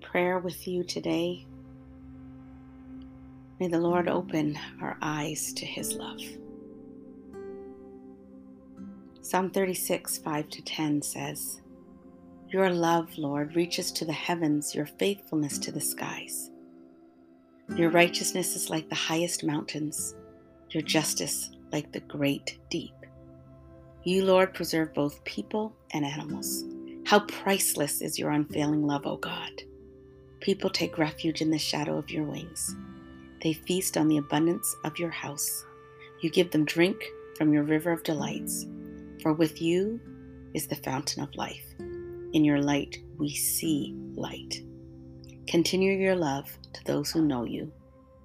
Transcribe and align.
prayer 0.00 0.38
with 0.38 0.66
you 0.66 0.82
today. 0.84 1.46
May 3.58 3.68
the 3.68 3.78
Lord 3.78 4.08
open 4.08 4.58
our 4.80 4.96
eyes 5.02 5.52
to 5.54 5.66
his 5.66 5.94
love. 5.94 6.20
Psalm 9.20 9.50
36, 9.50 10.18
5 10.18 10.48
to 10.48 10.62
10 10.62 11.02
says, 11.02 11.60
Your 12.48 12.70
love, 12.70 13.16
Lord, 13.18 13.54
reaches 13.54 13.92
to 13.92 14.04
the 14.04 14.12
heavens, 14.12 14.74
your 14.74 14.86
faithfulness 14.86 15.58
to 15.58 15.70
the 15.70 15.80
skies. 15.80 16.50
Your 17.76 17.90
righteousness 17.90 18.56
is 18.56 18.70
like 18.70 18.88
the 18.88 18.94
highest 18.94 19.44
mountains, 19.44 20.16
your 20.70 20.82
justice 20.82 21.50
like 21.70 21.92
the 21.92 22.00
great 22.00 22.58
deep. 22.70 22.94
You, 24.02 24.24
Lord, 24.24 24.54
preserve 24.54 24.94
both 24.94 25.22
people 25.24 25.76
and 25.92 26.04
animals. 26.04 26.64
How 27.04 27.20
priceless 27.20 28.00
is 28.00 28.18
your 28.18 28.30
unfailing 28.30 28.86
love, 28.86 29.06
O 29.06 29.16
God. 29.16 29.50
People 30.40 30.70
take 30.70 30.98
refuge 30.98 31.42
in 31.42 31.50
the 31.50 31.58
shadow 31.58 31.98
of 31.98 32.10
your 32.10 32.24
wings. 32.24 32.74
They 33.42 33.52
feast 33.52 33.96
on 33.96 34.08
the 34.08 34.16
abundance 34.16 34.74
of 34.84 34.98
your 34.98 35.10
house. 35.10 35.64
You 36.20 36.30
give 36.30 36.50
them 36.50 36.64
drink 36.64 37.02
from 37.36 37.52
your 37.52 37.62
river 37.62 37.92
of 37.92 38.02
delights. 38.02 38.66
For 39.22 39.32
with 39.32 39.60
you 39.60 40.00
is 40.54 40.66
the 40.66 40.76
fountain 40.76 41.22
of 41.22 41.34
life. 41.34 41.64
In 41.78 42.44
your 42.44 42.60
light 42.60 42.98
we 43.18 43.34
see 43.34 43.94
light. 44.14 44.62
Continue 45.46 45.92
your 45.92 46.16
love 46.16 46.50
to 46.72 46.84
those 46.84 47.10
who 47.10 47.22
know 47.22 47.44
you, 47.44 47.72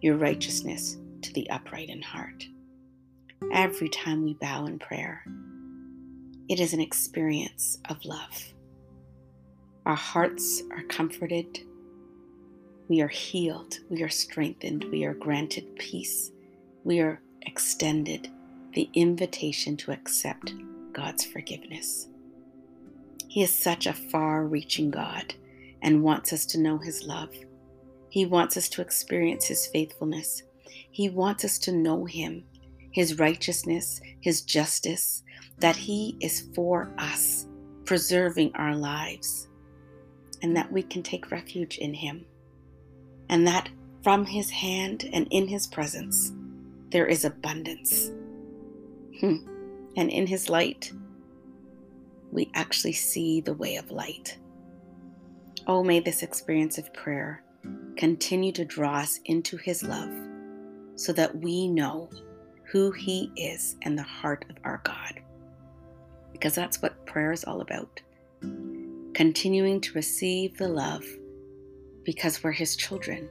your 0.00 0.16
righteousness 0.16 0.96
to 1.22 1.32
the 1.32 1.48
upright 1.50 1.88
in 1.88 2.02
heart. 2.02 2.44
Every 3.52 3.88
time 3.88 4.24
we 4.24 4.34
bow 4.34 4.66
in 4.66 4.78
prayer, 4.78 5.24
it 6.48 6.58
is 6.60 6.72
an 6.72 6.80
experience 6.80 7.78
of 7.88 8.04
love. 8.04 8.52
Our 9.86 9.94
hearts 9.94 10.62
are 10.72 10.82
comforted. 10.84 11.60
We 12.90 13.02
are 13.02 13.08
healed. 13.08 13.78
We 13.88 14.02
are 14.02 14.08
strengthened. 14.08 14.86
We 14.90 15.04
are 15.04 15.14
granted 15.14 15.76
peace. 15.76 16.32
We 16.82 16.98
are 16.98 17.22
extended 17.42 18.28
the 18.74 18.90
invitation 18.94 19.76
to 19.76 19.92
accept 19.92 20.52
God's 20.92 21.24
forgiveness. 21.24 22.08
He 23.28 23.44
is 23.44 23.54
such 23.54 23.86
a 23.86 23.92
far 23.92 24.44
reaching 24.44 24.90
God 24.90 25.34
and 25.80 26.02
wants 26.02 26.32
us 26.32 26.44
to 26.46 26.58
know 26.58 26.78
His 26.78 27.04
love. 27.04 27.32
He 28.08 28.26
wants 28.26 28.56
us 28.56 28.68
to 28.70 28.82
experience 28.82 29.46
His 29.46 29.68
faithfulness. 29.68 30.42
He 30.90 31.08
wants 31.10 31.44
us 31.44 31.60
to 31.60 31.72
know 31.72 32.06
Him, 32.06 32.42
His 32.90 33.20
righteousness, 33.20 34.00
His 34.20 34.42
justice, 34.42 35.22
that 35.58 35.76
He 35.76 36.16
is 36.18 36.48
for 36.56 36.92
us, 36.98 37.46
preserving 37.84 38.50
our 38.56 38.74
lives, 38.74 39.46
and 40.42 40.56
that 40.56 40.72
we 40.72 40.82
can 40.82 41.04
take 41.04 41.30
refuge 41.30 41.78
in 41.78 41.94
Him. 41.94 42.26
And 43.30 43.46
that 43.46 43.70
from 44.02 44.26
His 44.26 44.50
hand 44.50 45.08
and 45.10 45.26
in 45.30 45.48
His 45.48 45.66
presence, 45.66 46.32
there 46.90 47.06
is 47.06 47.24
abundance. 47.24 48.10
Hmm 49.20 49.36
and 49.96 50.10
in 50.10 50.26
His 50.26 50.48
light, 50.48 50.92
we 52.32 52.50
actually 52.54 52.92
see 52.92 53.40
the 53.40 53.54
way 53.54 53.76
of 53.76 53.90
light. 53.90 54.38
Oh, 55.66 55.82
may 55.82 56.00
this 56.00 56.22
experience 56.22 56.78
of 56.78 56.92
prayer 56.92 57.42
continue 57.96 58.52
to 58.52 58.64
draw 58.64 58.98
us 58.98 59.20
into 59.24 59.56
His 59.56 59.82
love 59.82 60.12
so 60.94 61.12
that 61.12 61.36
we 61.36 61.68
know 61.68 62.08
who 62.64 62.92
He 62.92 63.30
is 63.36 63.76
and 63.82 63.98
the 63.98 64.02
heart 64.02 64.44
of 64.48 64.56
our 64.64 64.80
God. 64.84 65.20
Because 66.32 66.54
that's 66.54 66.80
what 66.80 67.04
prayer 67.06 67.32
is 67.32 67.44
all 67.44 67.60
about. 67.60 68.00
Continuing 69.12 69.80
to 69.80 69.92
receive 69.92 70.56
the 70.56 70.68
love 70.68 71.04
because 72.10 72.42
we're 72.42 72.50
His 72.50 72.74
children. 72.74 73.28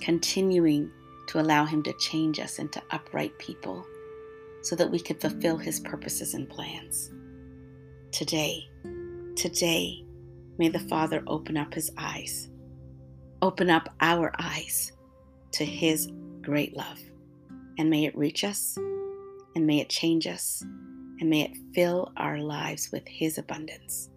Continuing 0.00 0.88
to 1.26 1.40
allow 1.40 1.64
Him 1.64 1.82
to 1.82 1.92
change 1.94 2.38
us 2.38 2.60
into 2.60 2.80
upright 2.92 3.36
people 3.38 3.84
so 4.62 4.76
that 4.76 4.88
we 4.88 5.00
could 5.00 5.20
fulfill 5.20 5.56
His 5.56 5.80
purposes 5.80 6.34
and 6.34 6.48
plans. 6.48 7.10
Today, 8.12 8.70
today, 9.34 10.04
may 10.58 10.68
the 10.68 10.78
Father 10.78 11.24
open 11.26 11.56
up 11.56 11.74
His 11.74 11.90
eyes, 11.98 12.48
open 13.42 13.68
up 13.68 13.92
our 14.00 14.32
eyes 14.38 14.92
to 15.54 15.64
His 15.64 16.08
great 16.40 16.76
love, 16.76 17.00
and 17.78 17.90
may 17.90 18.04
it 18.04 18.16
reach 18.16 18.44
us, 18.44 18.78
and 19.56 19.66
may 19.66 19.80
it 19.80 19.88
change 19.88 20.28
us, 20.28 20.62
and 21.18 21.28
may 21.28 21.40
it 21.42 21.58
fill 21.74 22.12
our 22.16 22.38
lives 22.38 22.90
with 22.92 23.02
His 23.08 23.38
abundance. 23.38 24.08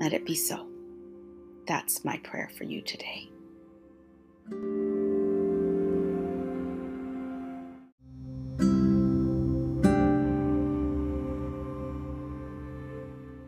Let 0.00 0.12
it 0.12 0.26
be 0.26 0.34
so. 0.34 0.68
That's 1.68 2.02
my 2.02 2.16
prayer 2.24 2.50
for 2.56 2.64
you 2.64 2.80
today. 2.80 3.28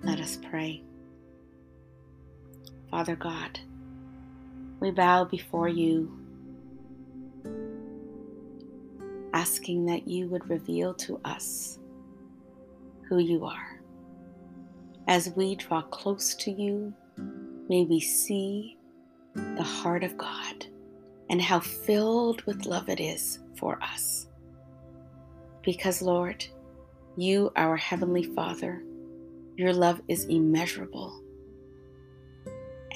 Let 0.03 0.21
us 0.21 0.39
pray. 0.51 0.83
Father 2.91 3.17
God, 3.17 3.59
we 4.81 4.91
bow 4.91 5.25
before 5.25 5.69
you, 5.69 6.15
asking 9.33 9.87
that 9.87 10.07
you 10.07 10.29
would 10.29 10.47
reveal 10.51 10.93
to 10.93 11.19
us 11.25 11.79
who 13.09 13.17
you 13.17 13.47
are. 13.47 13.81
As 15.09 15.31
we 15.31 15.55
draw 15.55 15.81
close 15.81 16.35
to 16.35 16.51
you, 16.51 16.93
may 17.71 17.85
we 17.85 18.01
see 18.01 18.77
the 19.37 19.63
heart 19.63 20.03
of 20.03 20.19
God 20.19 20.67
and 21.31 21.41
how 21.41 21.61
filled 21.61 22.43
with 22.43 22.67
love 22.67 22.89
it 22.89 22.99
is 22.99 23.39
for 23.57 23.81
us. 23.81 24.27
Because, 25.63 26.03
Lord, 26.03 26.45
you, 27.17 27.53
our 27.55 27.77
Heavenly 27.77 28.25
Father, 28.25 28.83
your 29.57 29.73
love 29.73 30.03
is 30.09 30.25
immeasurable. 30.25 31.23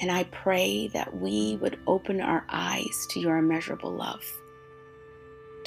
And 0.01 0.11
I 0.11 0.25
pray 0.25 0.89
that 0.89 1.21
we 1.21 1.57
would 1.61 1.79
open 1.87 2.19
our 2.19 2.45
eyes 2.49 3.07
to 3.11 3.21
your 3.21 3.37
immeasurable 3.37 3.93
love, 3.93 4.25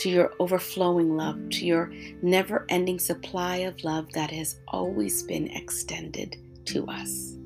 to 0.00 0.10
your 0.10 0.34
overflowing 0.38 1.16
love, 1.16 1.48
to 1.52 1.64
your 1.64 1.90
never 2.20 2.66
ending 2.68 2.98
supply 2.98 3.56
of 3.58 3.82
love 3.84 4.12
that 4.12 4.30
has 4.32 4.60
always 4.68 5.22
been 5.22 5.48
extended 5.48 6.36
to 6.66 6.86
us. 6.88 7.37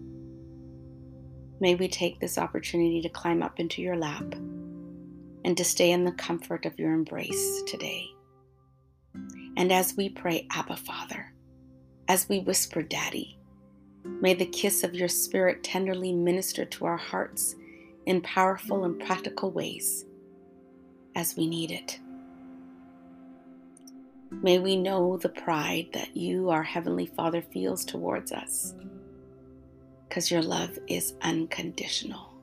May 1.63 1.77
we 1.77 1.87
take 1.87 2.19
this 2.19 2.39
opportunity 2.39 3.01
to 3.03 3.09
climb 3.09 3.41
up 3.41 3.61
into 3.61 3.83
your 3.83 3.97
lap 3.97 4.35
and 5.45 5.57
to 5.57 5.63
stay 5.65 5.93
in 5.93 6.05
the 6.05 6.11
comfort 6.11 6.67
of 6.67 6.77
your 6.77 6.93
embrace 6.93 7.63
today. 7.69 8.09
And 9.57 9.73
as 9.73 9.95
we 9.97 10.09
pray, 10.09 10.49
Abba 10.51 10.77
Father, 10.77 11.33
as 12.09 12.29
we 12.29 12.41
whisper, 12.41 12.83
Daddy, 12.83 13.39
May 14.05 14.35
the 14.35 14.47
kiss 14.47 14.83
of 14.83 14.95
your 14.95 15.07
Spirit 15.07 15.63
tenderly 15.63 16.13
minister 16.13 16.65
to 16.65 16.85
our 16.85 16.97
hearts 16.97 17.55
in 18.07 18.21
powerful 18.23 18.85
and 18.85 18.99
practical 18.99 19.53
ways 19.53 20.05
as 21.15 21.37
we 21.37 21.47
need 21.47 21.71
it. 21.71 22.01
May 24.31 24.59
we 24.59 24.75
know 24.75 25.17
the 25.17 25.29
pride 25.29 25.91
that 25.93 26.17
you, 26.17 26.51
our 26.51 26.65
Heavenly 26.65 27.07
Father, 27.07 27.43
feels 27.53 27.85
towards 27.85 28.33
us, 28.33 28.75
because 30.13 30.31
your 30.31 30.43
love 30.43 30.79
is 30.89 31.15
unconditional. 31.23 32.35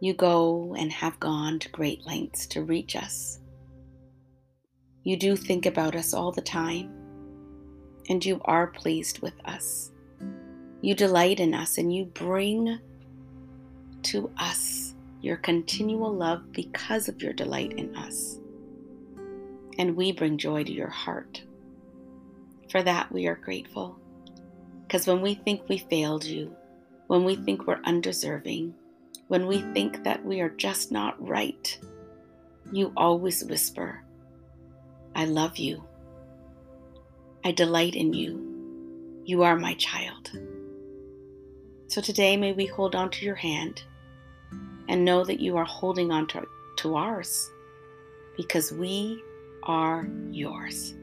You 0.00 0.12
go 0.12 0.74
and 0.76 0.90
have 0.90 1.20
gone 1.20 1.60
to 1.60 1.68
great 1.68 2.04
lengths 2.04 2.48
to 2.48 2.64
reach 2.64 2.96
us. 2.96 3.38
You 5.04 5.16
do 5.16 5.36
think 5.36 5.66
about 5.66 5.94
us 5.94 6.12
all 6.12 6.32
the 6.32 6.42
time 6.42 6.92
and 8.08 8.24
you 8.24 8.40
are 8.44 8.66
pleased 8.66 9.20
with 9.20 9.34
us. 9.44 9.92
You 10.80 10.96
delight 10.96 11.38
in 11.38 11.54
us 11.54 11.78
and 11.78 11.94
you 11.94 12.06
bring 12.06 12.80
to 14.02 14.32
us 14.36 14.96
your 15.20 15.36
continual 15.36 16.12
love 16.12 16.50
because 16.50 17.08
of 17.08 17.22
your 17.22 17.34
delight 17.34 17.74
in 17.74 17.94
us. 17.94 18.40
And 19.78 19.94
we 19.94 20.10
bring 20.10 20.38
joy 20.38 20.64
to 20.64 20.72
your 20.72 20.90
heart. 20.90 21.44
For 22.68 22.82
that, 22.82 23.12
we 23.12 23.28
are 23.28 23.36
grateful. 23.36 24.00
Because 24.94 25.08
when 25.08 25.22
we 25.22 25.34
think 25.34 25.68
we 25.68 25.78
failed 25.78 26.24
you, 26.24 26.54
when 27.08 27.24
we 27.24 27.34
think 27.34 27.66
we're 27.66 27.82
undeserving, 27.82 28.72
when 29.26 29.48
we 29.48 29.60
think 29.72 30.04
that 30.04 30.24
we 30.24 30.40
are 30.40 30.50
just 30.50 30.92
not 30.92 31.20
right, 31.20 31.76
you 32.70 32.92
always 32.96 33.42
whisper, 33.42 34.04
I 35.16 35.24
love 35.24 35.56
you. 35.56 35.82
I 37.44 37.50
delight 37.50 37.96
in 37.96 38.12
you. 38.12 39.20
You 39.24 39.42
are 39.42 39.56
my 39.56 39.74
child. 39.74 40.30
So 41.88 42.00
today, 42.00 42.36
may 42.36 42.52
we 42.52 42.66
hold 42.66 42.94
on 42.94 43.10
to 43.10 43.24
your 43.24 43.34
hand 43.34 43.82
and 44.88 45.04
know 45.04 45.24
that 45.24 45.40
you 45.40 45.56
are 45.56 45.64
holding 45.64 46.12
on 46.12 46.28
to, 46.28 46.46
to 46.76 46.94
ours 46.94 47.50
because 48.36 48.70
we 48.70 49.20
are 49.64 50.08
yours. 50.30 50.94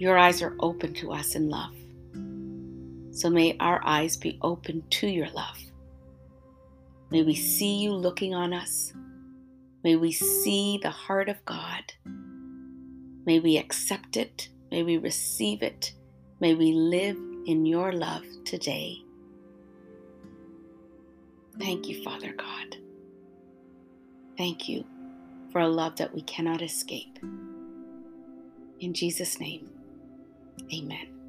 Your 0.00 0.16
eyes 0.16 0.40
are 0.40 0.56
open 0.60 0.94
to 0.94 1.12
us 1.12 1.34
in 1.34 1.50
love. 1.50 1.74
So 3.14 3.28
may 3.28 3.54
our 3.60 3.82
eyes 3.84 4.16
be 4.16 4.38
open 4.40 4.82
to 4.88 5.06
your 5.06 5.28
love. 5.28 5.58
May 7.10 7.22
we 7.22 7.34
see 7.34 7.76
you 7.82 7.92
looking 7.92 8.34
on 8.34 8.54
us. 8.54 8.94
May 9.84 9.96
we 9.96 10.10
see 10.10 10.80
the 10.82 10.88
heart 10.88 11.28
of 11.28 11.44
God. 11.44 11.92
May 13.26 13.40
we 13.40 13.58
accept 13.58 14.16
it. 14.16 14.48
May 14.70 14.84
we 14.84 14.96
receive 14.96 15.62
it. 15.62 15.92
May 16.40 16.54
we 16.54 16.72
live 16.72 17.18
in 17.44 17.66
your 17.66 17.92
love 17.92 18.24
today. 18.46 19.02
Thank 21.58 21.88
you, 21.88 22.02
Father 22.02 22.32
God. 22.32 22.76
Thank 24.38 24.66
you 24.66 24.86
for 25.52 25.60
a 25.60 25.68
love 25.68 25.96
that 25.96 26.14
we 26.14 26.22
cannot 26.22 26.62
escape. 26.62 27.18
In 28.80 28.94
Jesus' 28.94 29.38
name, 29.38 29.68
amen. 30.72 31.19